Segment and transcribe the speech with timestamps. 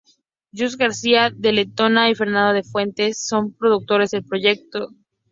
[0.51, 3.27] Jose C García de Letona y Fernando de Fuentes S.
[3.27, 4.95] son productores del proyecto.